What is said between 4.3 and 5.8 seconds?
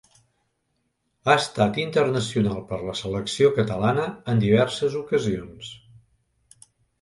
en diverses ocasions.